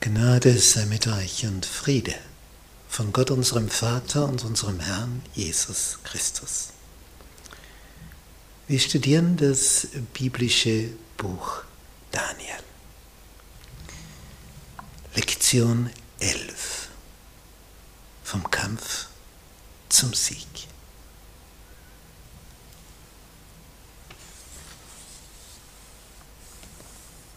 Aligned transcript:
Gnade 0.00 0.56
sei 0.56 0.86
mit 0.86 1.08
euch 1.08 1.44
und 1.44 1.66
Friede 1.66 2.14
von 2.88 3.12
Gott 3.12 3.32
unserem 3.32 3.68
Vater 3.68 4.26
und 4.26 4.44
unserem 4.44 4.78
Herrn 4.78 5.22
Jesus 5.34 5.98
Christus. 6.04 6.68
Wir 8.68 8.78
studieren 8.78 9.36
das 9.36 9.88
biblische 10.14 10.90
Buch 11.16 11.64
Daniel. 12.12 12.62
Lektion 15.16 15.90
11 16.20 16.90
vom 18.22 18.48
Kampf 18.52 19.06
zum 19.88 20.14
Sieg. 20.14 20.46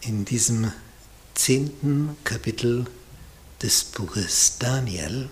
In 0.02 0.24
diesem 0.24 0.70
zehnten 1.34 2.16
Kapitel 2.24 2.86
des 3.62 3.84
Buches 3.84 4.58
Daniel 4.58 5.28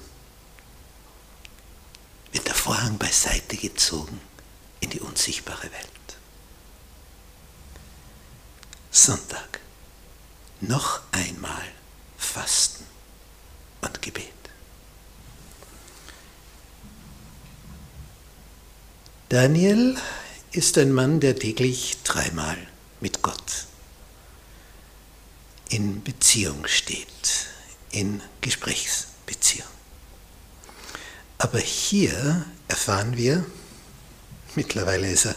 wird 2.33 2.47
der 2.47 2.55
Vorhang 2.55 2.97
beiseite 2.99 3.57
gezogen 3.57 4.21
in 4.81 4.91
die 4.91 5.01
unsichtbare 5.01 5.71
Welt. 5.71 6.17
Sonntag. 8.91 9.61
Noch 10.61 11.01
einmal 11.13 11.63
Fasten 12.19 12.85
und 13.81 14.03
Gebet. 14.03 14.27
Daniel 19.31 19.97
ist 20.53 20.77
ein 20.77 20.93
Mann, 20.93 21.21
der 21.21 21.37
täglich 21.37 21.99
dreimal 22.05 22.59
mit 23.01 23.23
Gott 23.23 23.67
in 25.71 26.01
Beziehung 26.21 26.67
steht, 26.67 27.49
in 27.93 28.21
Gesprächsbeziehung. 28.43 29.67
Aber 31.39 31.59
hier 31.59 32.45
erfahren 32.69 33.17
wir, 33.17 33.47
mittlerweile 34.55 35.11
ist 35.11 35.25
er 35.25 35.35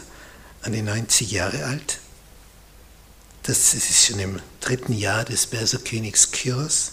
an 0.60 0.72
die 0.72 0.82
90 0.82 1.30
Jahre 1.30 1.64
alt, 1.64 2.00
das 3.44 3.72
ist 3.72 4.04
schon 4.04 4.20
im 4.20 4.40
dritten 4.60 4.92
Jahr 4.92 5.24
des 5.24 5.46
Perserkönigs 5.46 6.30
Kyros. 6.32 6.92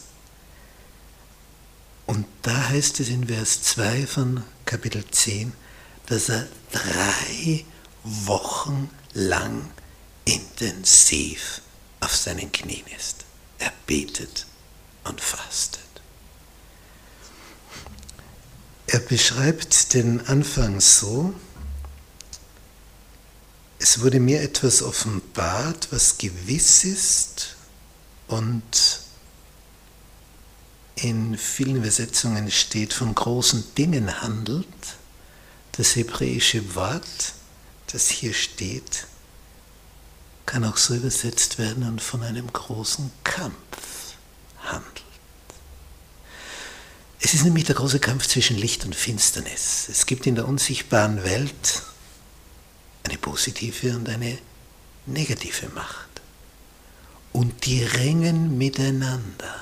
Und 2.06 2.26
da 2.44 2.70
heißt 2.70 3.02
es 3.02 3.10
in 3.10 3.28
Vers 3.28 3.62
2 3.62 4.08
von 4.08 4.44
Kapitel 4.66 5.04
10, 5.06 5.52
dass 6.06 6.30
er 6.30 6.48
drei 6.72 7.66
Wochen 8.04 8.90
lang 9.14 9.70
intensiv 10.24 11.62
auf 12.00 12.16
seinen 12.16 12.52
Knien 12.54 12.88
ist. 12.98 13.26
Betet 13.92 14.46
und 15.04 15.20
fastet. 15.20 15.82
Er 18.88 19.00
beschreibt 19.00 19.94
den 19.94 20.26
Anfang 20.28 20.80
so, 20.80 21.34
es 23.80 24.00
wurde 24.00 24.22
mir 24.22 24.44
etwas 24.44 24.82
offenbart, 24.82 25.90
was 25.92 26.18
gewiss 26.18 26.86
ist 26.86 27.58
und 28.28 29.02
in 30.96 31.38
vielen 31.38 31.76
Übersetzungen 31.76 32.50
steht, 32.50 32.94
von 32.94 33.14
großen 33.14 33.76
Dingen 33.76 34.22
handelt. 34.22 34.68
Das 35.74 35.98
hebräische 35.98 36.76
Wort, 36.76 37.34
das 37.88 38.08
hier 38.08 38.34
steht, 38.34 39.06
kann 40.46 40.64
auch 40.64 40.78
so 40.78 40.96
übersetzt 40.96 41.60
werden 41.60 41.88
und 41.88 42.02
von 42.02 42.24
einem 42.24 42.52
großen 42.52 43.12
Kampf 43.24 44.16
handelt. 44.64 45.04
Es 47.20 47.34
ist 47.36 47.44
nämlich 47.44 47.66
der 47.66 47.76
große 47.76 48.00
Kampf 48.00 48.28
zwischen 48.28 48.58
Licht 48.58 48.84
und 48.84 48.96
Finsternis. 48.96 49.88
Es 49.90 50.06
gibt 50.08 50.26
in 50.26 50.36
der 50.36 50.48
unsichtbaren 50.48 51.24
Welt 51.24 51.84
eine 53.04 53.18
positive 53.18 53.96
und 53.96 54.10
eine 54.10 54.38
negative 55.06 55.70
Macht. 55.70 56.10
Und 57.32 57.66
die 57.66 57.84
ringen 57.84 58.58
miteinander 58.58 59.56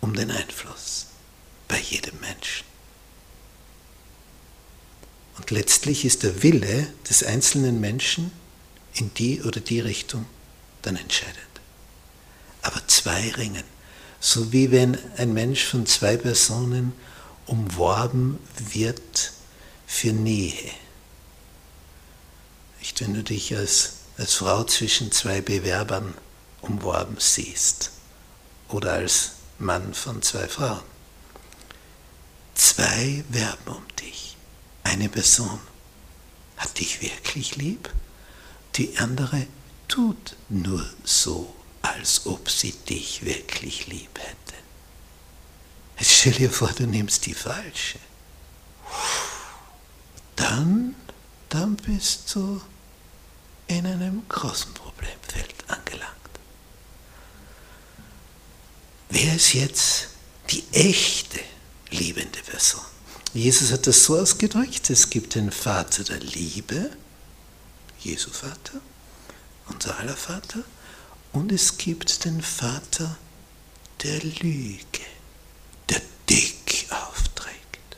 um 0.00 0.14
den 0.14 0.30
Einfluss 0.30 1.06
bei 1.68 1.78
jedem 1.78 2.18
Menschen. 2.20 2.64
Und 5.36 5.50
letztlich 5.50 6.04
ist 6.04 6.22
der 6.22 6.42
Wille 6.42 6.86
des 7.08 7.22
einzelnen 7.22 7.80
Menschen 7.80 8.30
in 8.94 9.12
die 9.14 9.42
oder 9.42 9.60
die 9.60 9.80
Richtung 9.80 10.26
dann 10.82 10.96
entscheidet. 10.96 11.36
Aber 12.62 12.86
zwei 12.86 13.30
ringen, 13.32 13.64
so 14.20 14.52
wie 14.52 14.70
wenn 14.70 14.96
ein 15.16 15.34
Mensch 15.34 15.64
von 15.64 15.86
zwei 15.86 16.16
Personen 16.16 16.92
umworben 17.46 18.38
wird 18.56 19.32
für 19.86 20.12
Nähe. 20.12 20.70
Nicht, 22.78 23.00
wenn 23.00 23.14
du 23.14 23.22
dich 23.22 23.54
als, 23.56 23.94
als 24.16 24.34
Frau 24.34 24.64
zwischen 24.64 25.12
zwei 25.12 25.40
Bewerbern 25.40 26.14
umworben 26.62 27.16
siehst 27.18 27.90
oder 28.68 28.94
als 28.94 29.32
Mann 29.58 29.94
von 29.94 30.22
zwei 30.22 30.48
Frauen. 30.48 30.82
Zwei 32.54 33.24
werben 33.28 33.76
um 33.76 33.84
dich. 34.00 34.36
Eine 34.84 35.08
Person 35.08 35.58
hat 36.56 36.78
dich 36.78 37.02
wirklich 37.02 37.56
lieb 37.56 37.90
die 38.76 38.96
andere 38.98 39.46
tut 39.88 40.36
nur 40.48 40.84
so, 41.04 41.54
als 41.82 42.26
ob 42.26 42.50
sie 42.50 42.72
dich 42.72 43.24
wirklich 43.24 43.86
lieb 43.86 44.18
hätte. 44.18 44.54
Jetzt 45.98 46.12
stell 46.12 46.32
dir 46.32 46.50
vor, 46.50 46.70
du 46.72 46.86
nimmst 46.86 47.26
die 47.26 47.34
falsche. 47.34 47.98
Dann, 50.36 50.94
dann 51.48 51.76
bist 51.76 52.34
du 52.34 52.60
in 53.68 53.86
einem 53.86 54.22
großen 54.28 54.74
Problemfeld 54.74 55.54
angelangt. 55.68 56.10
Wer 59.10 59.36
ist 59.36 59.54
jetzt 59.54 60.08
die 60.50 60.64
echte 60.72 61.40
liebende 61.90 62.40
Person? 62.40 62.82
Jesus 63.32 63.72
hat 63.72 63.86
das 63.86 64.04
so 64.04 64.18
ausgedrückt, 64.18 64.90
es 64.90 65.10
gibt 65.10 65.34
den 65.34 65.50
Vater 65.50 66.04
der 66.04 66.20
Liebe, 66.20 66.90
Jesu 68.04 68.30
Vater, 68.30 68.80
unser 69.66 69.98
aller 69.98 70.16
Vater, 70.16 70.62
und 71.32 71.50
es 71.50 71.78
gibt 71.78 72.24
den 72.24 72.42
Vater 72.42 73.16
der 74.02 74.22
Lüge, 74.22 75.00
der 75.88 76.02
dick 76.28 76.86
aufträgt. 76.90 77.96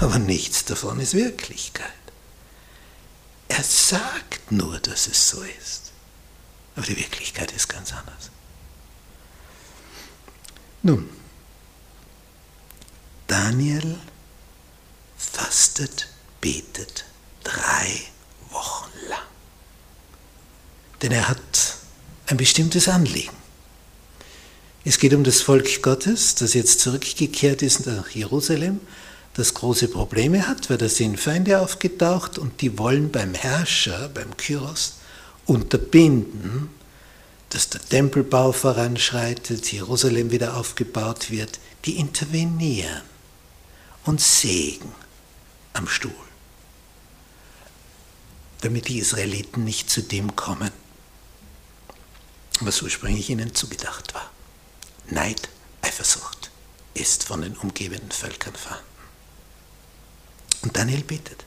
Aber 0.00 0.18
nichts 0.18 0.64
davon 0.64 1.00
ist 1.00 1.14
Wirklichkeit. 1.14 1.90
Er 3.48 3.62
sagt 3.62 4.52
nur, 4.52 4.78
dass 4.80 5.06
es 5.06 5.30
so 5.30 5.42
ist. 5.42 5.92
Aber 6.76 6.86
die 6.86 6.96
Wirklichkeit 6.96 7.52
ist 7.52 7.68
ganz 7.68 7.92
anders. 7.92 8.30
Nun, 10.82 11.08
Daniel 13.26 13.98
fastet, 15.16 16.08
betet 16.40 17.06
drei. 17.42 18.08
Denn 21.02 21.12
er 21.12 21.28
hat 21.28 21.76
ein 22.26 22.36
bestimmtes 22.36 22.88
Anliegen. 22.88 23.34
Es 24.84 24.98
geht 24.98 25.14
um 25.14 25.24
das 25.24 25.40
Volk 25.40 25.82
Gottes, 25.82 26.36
das 26.36 26.54
jetzt 26.54 26.80
zurückgekehrt 26.80 27.62
ist 27.62 27.86
nach 27.86 28.10
Jerusalem, 28.10 28.80
das 29.34 29.52
große 29.52 29.88
Probleme 29.88 30.46
hat, 30.48 30.70
weil 30.70 30.78
da 30.78 30.88
sind 30.88 31.20
Feinde 31.20 31.60
aufgetaucht 31.60 32.38
und 32.38 32.60
die 32.60 32.78
wollen 32.78 33.10
beim 33.10 33.34
Herrscher, 33.34 34.08
beim 34.08 34.36
Kyros, 34.36 34.94
unterbinden, 35.44 36.70
dass 37.50 37.68
der 37.68 37.80
Tempelbau 37.80 38.52
voranschreitet, 38.52 39.70
Jerusalem 39.72 40.30
wieder 40.30 40.56
aufgebaut 40.56 41.30
wird. 41.30 41.58
Die 41.84 41.96
intervenieren 41.98 43.02
und 44.04 44.20
sägen 44.20 44.92
am 45.74 45.86
Stuhl 45.86 46.12
damit 48.60 48.88
die 48.88 48.98
Israeliten 48.98 49.64
nicht 49.64 49.90
zu 49.90 50.02
dem 50.02 50.34
kommen, 50.36 50.70
was 52.66 52.82
ursprünglich 52.82 53.30
ihnen 53.30 53.54
zugedacht 53.54 54.14
war. 54.14 54.30
Neid, 55.08 55.48
Eifersucht 55.82 56.50
ist 56.94 57.24
von 57.24 57.42
den 57.42 57.56
umgebenden 57.56 58.10
Völkern 58.10 58.54
vorhanden. 58.54 58.84
Und 60.62 60.76
Daniel 60.76 61.02
betet. 61.02 61.44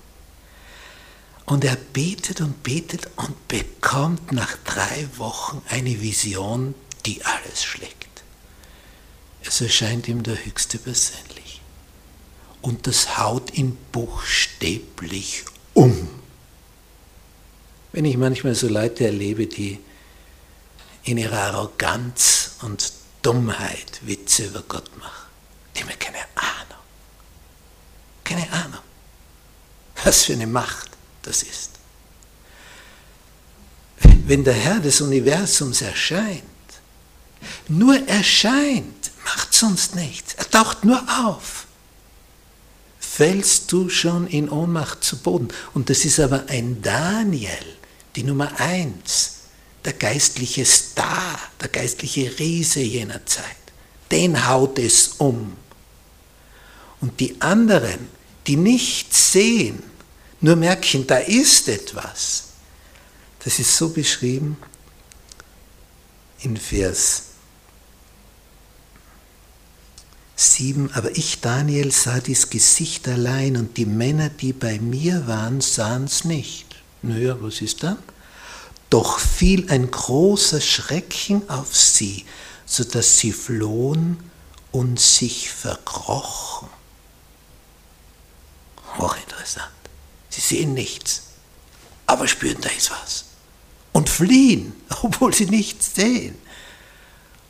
Und 1.45 1.63
er 1.65 1.75
betet 1.75 2.41
und 2.41 2.61
betet 2.63 3.09
und 3.15 3.47
bekommt 3.47 4.31
nach 4.31 4.55
drei 4.65 5.07
Wochen 5.17 5.61
eine 5.69 5.99
Vision, 5.99 6.75
die 7.05 7.25
alles 7.25 7.63
schlägt. 7.63 7.95
Es 9.43 9.59
erscheint 9.59 10.07
ihm 10.07 10.21
der 10.23 10.45
Höchste 10.45 10.77
persönlich. 10.77 11.61
Und 12.61 12.87
das 12.87 13.17
haut 13.17 13.53
ihn 13.53 13.77
buchstäblich 13.91 15.45
um. 15.73 16.09
Wenn 17.91 18.05
ich 18.05 18.17
manchmal 18.17 18.53
so 18.53 18.67
Leute 18.67 19.05
erlebe, 19.05 19.47
die 19.47 19.79
in 21.09 21.17
ihrer 21.17 21.53
Arroganz 21.53 22.51
und 22.61 22.93
Dummheit 23.21 23.99
Witze 24.01 24.45
über 24.45 24.63
Gott 24.67 24.89
mache. 24.97 25.25
Die 25.75 25.81
haben 25.81 25.89
keine 25.97 26.17
Ahnung. 26.35 26.83
Keine 28.23 28.51
Ahnung, 28.51 28.81
was 30.03 30.23
für 30.25 30.33
eine 30.33 30.45
Macht 30.47 30.89
das 31.23 31.41
ist. 31.43 31.71
Wenn 34.25 34.43
der 34.43 34.53
Herr 34.53 34.79
des 34.79 35.01
Universums 35.01 35.81
erscheint, 35.81 36.43
nur 37.67 38.07
erscheint, 38.07 39.11
macht 39.25 39.53
sonst 39.53 39.95
nichts. 39.95 40.35
Er 40.35 40.49
taucht 40.49 40.85
nur 40.85 41.01
auf. 41.25 41.65
Fällst 42.99 43.71
du 43.71 43.89
schon 43.89 44.27
in 44.27 44.49
Ohnmacht 44.49 45.03
zu 45.03 45.17
Boden. 45.17 45.47
Und 45.73 45.89
das 45.89 46.05
ist 46.05 46.19
aber 46.19 46.45
ein 46.47 46.81
Daniel, 46.81 47.77
die 48.15 48.23
Nummer 48.23 48.59
eins, 48.59 49.38
der 49.89 49.97
geistliche 49.97 50.65
Star, 50.65 51.39
der 51.59 51.69
geistliche 51.69 52.37
Riese 52.37 52.79
jener 52.79 53.25
Zeit. 53.25 53.43
Den 54.11 54.47
haut 54.47 54.77
es 54.77 55.15
um. 55.17 55.57
Und 57.01 57.19
die 57.19 57.41
anderen, 57.41 58.07
die 58.45 58.55
nichts 58.55 59.31
sehen, 59.31 59.81
nur 60.41 60.55
merken, 60.55 61.07
da 61.07 61.17
ist 61.17 61.67
etwas. 61.69 62.43
Das 63.43 63.57
ist 63.57 63.75
so 63.75 63.89
beschrieben 63.89 64.57
in 66.41 66.55
Vers 66.55 67.23
7. 70.35 70.93
Aber 70.93 71.17
ich, 71.17 71.41
Daniel, 71.41 71.91
sah 71.91 72.19
dies 72.19 72.51
Gesicht 72.51 73.07
allein 73.07 73.57
und 73.57 73.75
die 73.77 73.87
Männer, 73.87 74.29
die 74.29 74.53
bei 74.53 74.77
mir 74.77 75.25
waren, 75.25 75.61
sahen 75.61 76.03
es 76.03 76.25
nicht. 76.25 76.75
Naja, 77.01 77.35
was 77.41 77.61
ist 77.61 77.81
dann? 77.81 77.97
Doch 78.89 79.19
fiel 79.19 79.69
ein 79.71 79.91
großer 79.91 80.61
Schrecken 80.61 81.47
auf 81.49 81.75
sie, 81.75 82.25
sodass 82.65 83.19
sie 83.19 83.31
flohen 83.31 84.31
und 84.71 84.99
sich 84.99 85.51
verkrochen. 85.51 86.69
Hochinteressant. 88.97 89.71
Sie 90.29 90.41
sehen 90.41 90.73
nichts, 90.73 91.23
aber 92.05 92.27
spüren, 92.27 92.61
da 92.61 92.69
ist 92.69 92.91
was. 92.91 93.25
Und 93.91 94.09
fliehen, 94.09 94.73
obwohl 95.03 95.33
sie 95.33 95.45
nichts 95.45 95.95
sehen. 95.95 96.37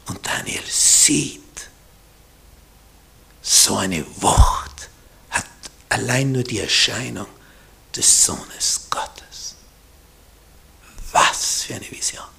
Und 0.07 0.25
Daniel 0.25 0.63
sieht, 0.67 1.39
so 3.41 3.77
eine 3.77 4.05
Wucht 4.21 4.89
hat 5.29 5.45
allein 5.89 6.31
nur 6.31 6.43
die 6.43 6.59
Erscheinung 6.59 7.27
des 7.95 8.25
Sohnes 8.25 8.87
Gottes. 8.89 8.98
Was 11.99 12.11
für 12.11 12.17
eine 12.17 12.23
Vision. 12.23 12.38